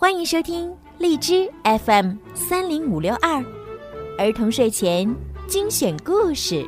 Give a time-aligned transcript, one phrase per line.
[0.00, 3.44] 欢迎收听荔枝 FM 三零五六二
[4.16, 5.12] 儿童睡前
[5.48, 6.64] 精选故事。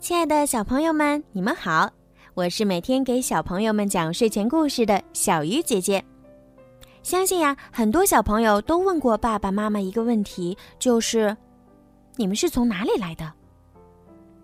[0.00, 1.88] 亲爱的小朋友们，你们好，
[2.34, 6.04] 我是每天给小朋友们讲睡前故事的小鱼姐姐。
[7.04, 11.36] 相信呀，很多小朋友都问过爸爸妈妈一个问题，就是
[12.16, 13.32] 你们是从哪里来的？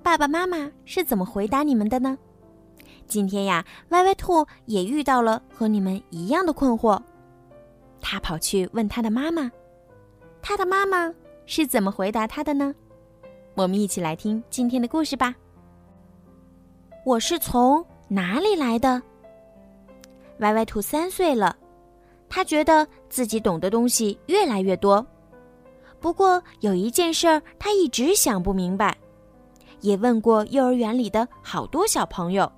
[0.01, 2.16] 爸爸妈妈是怎么回答你们的呢？
[3.10, 6.96] 今天呀，歪歪兔也遇到了和你们一样的困惑，
[8.00, 9.50] 他跑去问他的妈妈，
[10.41, 11.12] 他的妈妈
[11.45, 12.73] 是怎么回答他的呢？
[13.55, 15.34] 我们一起来听今天的故事吧。
[17.05, 19.02] 我是从哪里来的？
[20.38, 21.56] 歪歪兔三岁了，
[22.28, 25.05] 他觉得自己懂的东西越来越多，
[25.98, 28.97] 不过有一件事儿他一直想不明白，
[29.80, 32.50] 也问过幼儿园里的好多小朋友，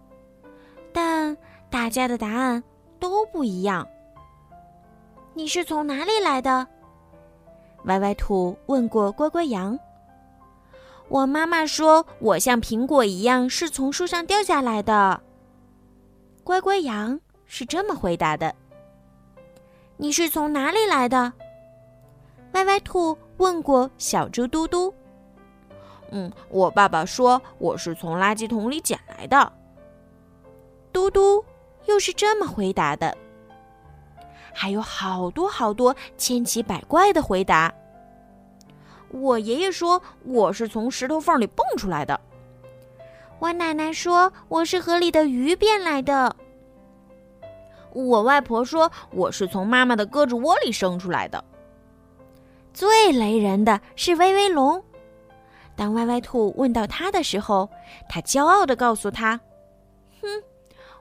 [1.72, 2.62] 大家的答案
[3.00, 3.88] 都不一样。
[5.32, 6.68] 你是从哪里来的？
[7.86, 9.76] 歪歪兔问过乖乖羊。
[11.08, 15.18] 我妈妈说：“我像苹果一样是从树上掉下来的。”
[16.44, 18.54] 乖乖羊是这么回答的。
[19.96, 21.32] 你是从哪里来的？
[22.52, 24.92] 歪歪兔问过小猪嘟嘟。
[26.10, 29.50] 嗯，我爸爸说我是从垃圾桶里捡来的。
[30.92, 31.42] 嘟嘟
[31.86, 33.16] 又是这么回答的。
[34.52, 37.72] 还有好多好多千奇百怪的回答。
[39.10, 42.18] 我爷爷说我是从石头缝里蹦出来的。
[43.38, 46.34] 我奶奶说我是河里的鱼变来的。
[47.92, 51.42] 我外婆说我是从妈妈的胳肢窝里生出来的。
[52.72, 54.82] 最雷人的是威威龙。
[55.76, 57.68] 当歪歪兔问到他的时候，
[58.08, 59.38] 他骄傲的告诉他
[60.22, 60.28] ：“哼，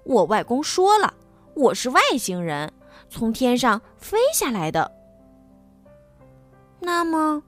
[0.03, 1.13] 我外公说了，
[1.53, 2.71] 我是外星人，
[3.09, 4.91] 从天上飞下来的。”
[6.79, 7.43] 那么。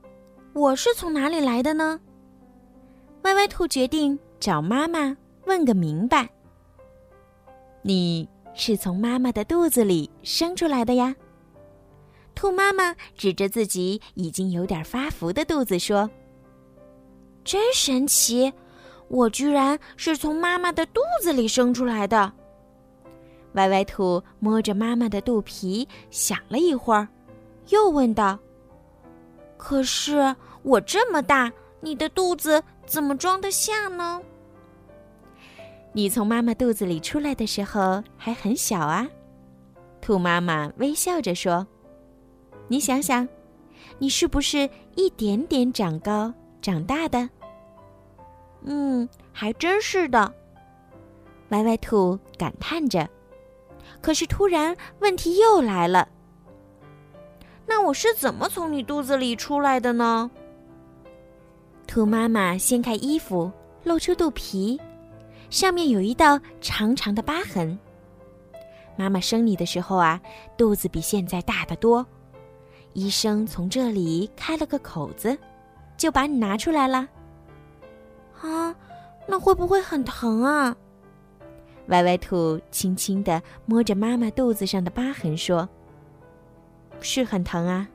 [0.55, 1.99] 我是从哪里来的呢？
[3.23, 5.17] 歪歪兔决定找妈妈
[5.47, 6.29] 问个明白。
[7.81, 11.15] 你是从妈妈的肚子里生出来的呀？
[12.35, 16.07] 兔妈妈指着自己已经有点发福的肚子说
[17.43, 18.53] ：“真神奇，
[19.07, 22.31] 我居然是从妈妈的肚子里生出来的。”
[23.53, 27.07] 歪歪兔摸着妈妈的肚皮想了一会儿，
[27.69, 28.37] 又问道。
[29.57, 34.21] 可是我这么大，你的肚子怎么装得下呢？
[35.93, 39.07] 你从妈妈肚子里出来的时候还很小啊，
[40.01, 41.65] 兔妈妈微笑着说
[42.67, 43.27] ：“你想想，
[43.99, 47.29] 你是不是一点点长高长大的？”
[48.65, 50.33] 嗯，还真是的，
[51.49, 53.07] 歪歪兔感叹着。
[54.03, 56.07] 可是突然问题又来了。
[57.65, 60.29] 那我是怎么从你肚子里出来的呢？
[61.87, 63.49] 兔妈妈掀开衣服，
[63.85, 64.77] 露出肚皮，
[65.49, 67.79] 上面有一道长长的疤痕。
[68.97, 70.19] 妈妈生你的时候啊，
[70.57, 72.05] 肚子比现在大得多。
[72.91, 75.35] 医生从这里开了个口子，
[75.95, 77.07] 就把你拿出来了。
[78.41, 78.75] 啊，
[79.25, 80.75] 那会不会很疼啊？
[81.87, 85.67] 歪歪兔轻轻地摸着妈妈肚子上的疤痕说。
[87.01, 87.87] 是很疼啊，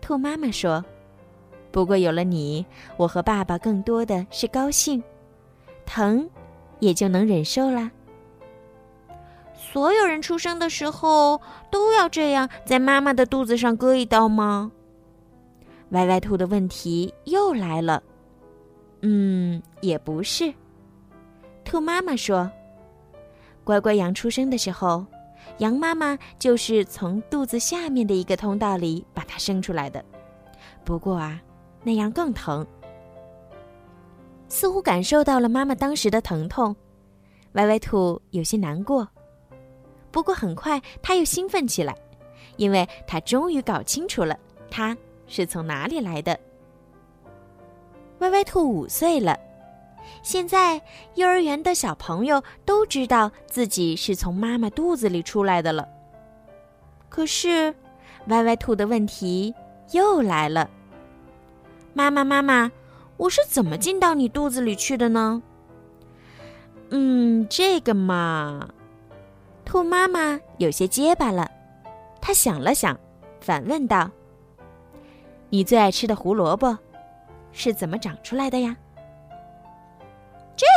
[0.00, 0.84] 兔妈妈说。
[1.70, 2.64] 不过有了你，
[2.96, 5.02] 我和爸爸更多的是高兴，
[5.86, 6.28] 疼
[6.80, 7.90] 也就能忍受啦。
[9.54, 14.72] 所有人出生的时候都要这样在妈妈的肚子上割一刀吗？
[15.90, 18.02] 歪歪兔的问题又来了。
[19.02, 20.52] 嗯，也不是。
[21.64, 22.50] 兔妈妈说，
[23.68, 25.04] 乖乖羊出生的时候。
[25.58, 30.02] 羊妈妈就是从肚子下面的一个通道里把它生出来的，
[30.84, 31.38] 不过啊，
[31.82, 32.66] 那样更疼。
[34.48, 36.74] 似乎感受到了妈妈当时的疼痛，
[37.52, 39.06] 歪歪兔有些难过。
[40.10, 41.94] 不过很快他又兴奋起来，
[42.56, 44.38] 因为他终于搞清楚了
[44.70, 46.38] 他是从哪里来的。
[48.20, 49.38] 歪歪兔五岁了。
[50.22, 50.80] 现在，
[51.14, 55.88] 幼儿园的小朋友都知道自己是从妈妈肚子里出来的了。
[57.08, 57.74] 可是，
[58.26, 59.54] 歪歪兔的问题
[59.92, 60.68] 又来了
[61.94, 62.70] ：“妈妈，妈妈，
[63.16, 65.42] 我是怎么进到你肚子里去的呢
[66.90, 68.68] ？”“嗯，这个嘛……”
[69.64, 71.50] 兔妈妈有些结巴了。
[72.20, 72.98] 她想了想，
[73.40, 74.10] 反问道
[75.48, 76.78] ：“你最爱吃的胡萝卜
[77.52, 78.76] 是怎么长出来的呀？”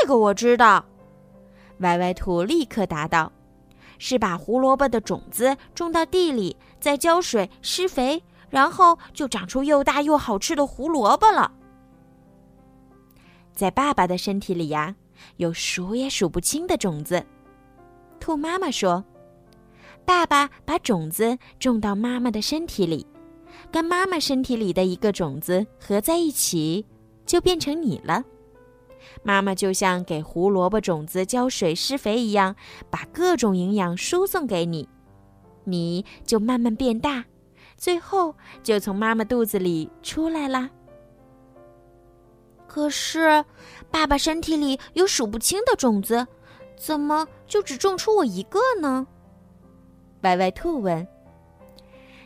[0.02, 0.84] 这个我知道，
[1.82, 3.32] 歪歪兔立刻答道
[4.00, 11.54] ：“是把胡萝卜的种子种到地里，再浇水施肥，然后就长出又大又好吃的胡萝卜了。”
[13.54, 14.96] 在爸爸的身体里呀，
[15.38, 17.24] 有数也数不清的种子。
[18.20, 19.06] 兔妈妈说
[20.04, 23.06] ：“爸爸把种子种到妈妈的身体里，
[23.72, 26.84] 跟妈妈身体里的一个种子合在一起，
[27.24, 28.24] 就变成你了。
[29.24, 32.56] 妈妈就像给胡萝卜种子浇水施肥一样，
[32.90, 34.88] 把各种营养输送给你，
[35.64, 37.26] 你就慢慢变大，
[37.78, 40.70] 最后就从妈妈肚子里出来啦。”
[42.68, 43.44] 可是，
[43.90, 46.26] 爸爸身体里有数不清的种子，
[46.78, 49.06] 怎么就只种出我一个呢？
[50.22, 51.06] 歪歪兔问。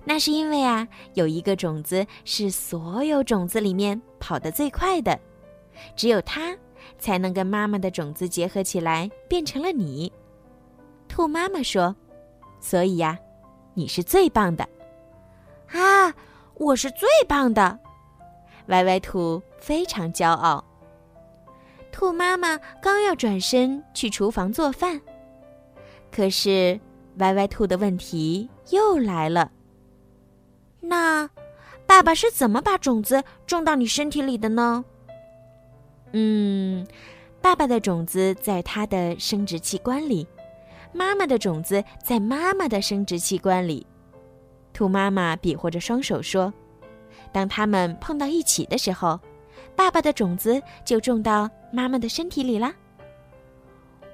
[0.04, 5.20] 那是因为啊，有一个种子是所有种子里面跑得最快的，
[5.96, 6.56] 只有它
[6.98, 10.12] 才能跟妈妈的种子结合起来，变成了你。
[11.08, 11.96] 兔妈妈说
[12.60, 13.18] ：“所以呀，
[13.74, 14.68] 你是最棒的。”
[15.72, 16.14] 啊，
[16.56, 17.80] 我是最棒的。
[18.68, 20.64] 歪歪兔非常骄傲。
[21.92, 25.00] 兔妈妈刚要转身去厨房做饭，
[26.12, 26.80] 可是
[27.18, 29.52] 歪歪兔的问题又来了。
[30.82, 31.30] 那，
[31.86, 34.84] 爸爸是怎么把种子种到你身体里的呢？
[36.18, 36.88] 嗯，
[37.42, 40.26] 爸爸的种子在他的生殖器官里，
[40.94, 43.86] 妈妈的种子在妈妈的生殖器官里。
[44.72, 46.54] 兔妈妈比划着双手说。
[47.34, 49.20] 当他们碰到一起的时候，
[49.76, 52.74] 爸爸的种子就种到妈妈的身体里啦。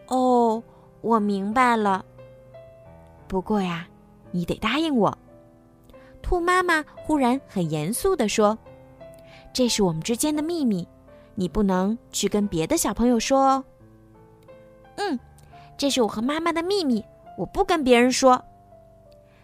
[0.07, 0.63] 哦，
[1.01, 2.03] 我明白了。
[3.27, 3.87] 不过呀，
[4.31, 5.15] 你得答应我。
[6.23, 8.57] 兔妈妈忽然很严肃地说
[9.53, 10.87] ：“这是我们之间的秘密，
[11.35, 13.63] 你不能去跟别的小朋友说哦。”
[14.97, 15.19] 嗯，
[15.77, 17.03] 这是我和妈妈的秘密，
[17.37, 18.43] 我不跟别人说。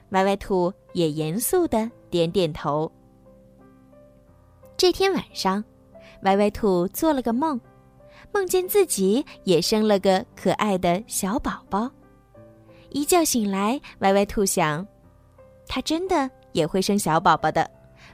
[0.09, 2.91] 歪歪兔也严肃的点点头。
[4.77, 5.63] 这天晚上，
[6.21, 7.59] 歪歪兔做了个梦，
[8.31, 11.89] 梦见自己也生了个可爱的小宝宝。
[12.89, 14.85] 一觉醒来，歪歪兔想，
[15.67, 17.69] 它真的也会生小宝宝的，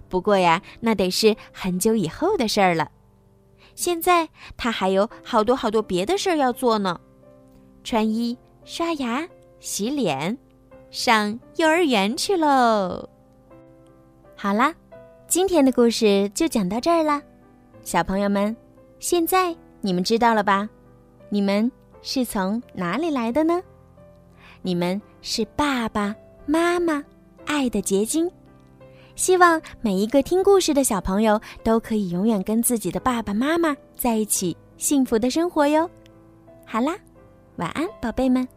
[0.09, 2.89] 不过呀，那得是很久以后的事儿了。
[3.75, 4.27] 现在
[4.57, 6.99] 他还有好多好多别的事儿要做呢：
[7.83, 9.27] 穿衣、刷牙、
[9.59, 10.37] 洗脸，
[10.91, 13.09] 上幼儿园去喽。
[14.35, 14.73] 好啦。
[15.25, 17.19] 今天的故事就讲到这儿啦，
[17.81, 18.55] 小朋友们，
[18.99, 20.69] 现在你们知道了吧？
[21.29, 21.71] 你们
[22.03, 23.59] 是从哪里来的呢？
[24.61, 26.15] 你们是爸爸
[26.45, 27.03] 妈妈
[27.47, 28.29] 爱的结晶。
[29.15, 35.89] 希望每一个听故事的小朋友都可以永远跟自己的爸爸妈妈在一起，幸福的生活哟。
[36.65, 36.95] 好啦，
[37.57, 38.47] 晚安，宝贝们。